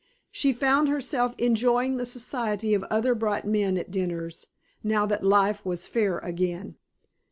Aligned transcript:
She 0.31 0.51
found 0.51 0.87
herself 0.89 1.35
enjoying 1.37 1.97
the 1.97 2.07
society 2.07 2.73
of 2.73 2.81
other 2.85 3.13
bright 3.13 3.45
men 3.45 3.77
at 3.77 3.91
dinners, 3.91 4.47
now 4.83 5.05
that 5.05 5.23
life 5.23 5.63
was 5.63 5.85
fair 5.85 6.17
again. 6.17 6.75